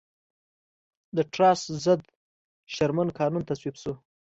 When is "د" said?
1.15-1.17